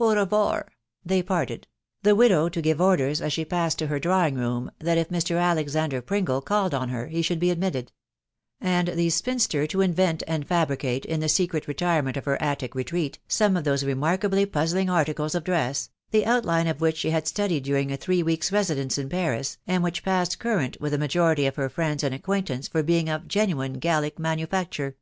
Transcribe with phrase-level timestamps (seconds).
[0.00, 0.62] O revor"
[1.04, 1.66] they patted.
[2.04, 2.50] %•, tba 'tojIw 288 THE WIDOW BARNABY.
[2.52, 6.40] to give orders, as she passed to her drawing room, that if Ml Alexander Pringle
[6.40, 7.90] called on her, he should be admitted;
[8.60, 13.18] and the spinster to invent and fabricate, in the secret retirement of her attic retreat,
[13.26, 17.64] some of those remarkably puzzling articles of dress, the outline of which she had studied
[17.64, 21.56] during a three weeks' residence in Paris, and which passed current with die majority of
[21.56, 24.96] her friends and acquaintance for being of genuine Gallic manufacture.